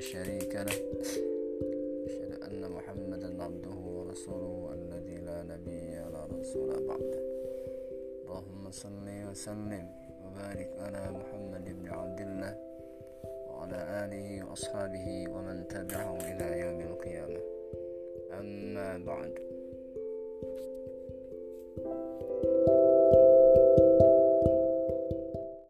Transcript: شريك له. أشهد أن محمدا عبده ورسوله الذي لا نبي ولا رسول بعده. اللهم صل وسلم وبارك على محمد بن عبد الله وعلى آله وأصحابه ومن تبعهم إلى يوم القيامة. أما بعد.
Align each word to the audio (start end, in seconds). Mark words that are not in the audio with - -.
شريك 0.00 0.54
له. 0.54 0.78
أشهد 2.06 2.42
أن 2.42 2.70
محمدا 2.70 3.42
عبده 3.42 3.76
ورسوله 3.96 4.74
الذي 4.74 5.16
لا 5.16 5.42
نبي 5.42 6.00
ولا 6.06 6.26
رسول 6.40 6.86
بعده. 6.86 7.22
اللهم 8.22 8.70
صل 8.70 9.06
وسلم 9.30 9.86
وبارك 10.24 10.70
على 10.78 11.02
محمد 11.18 11.64
بن 11.78 11.88
عبد 11.88 12.20
الله 12.20 12.54
وعلى 13.48 14.04
آله 14.04 14.50
وأصحابه 14.50 15.26
ومن 15.30 15.68
تبعهم 15.68 16.18
إلى 16.20 16.60
يوم 16.60 16.80
القيامة. 16.80 17.40
أما 18.40 18.98
بعد. 18.98 19.34